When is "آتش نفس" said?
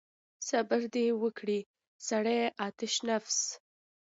2.67-3.37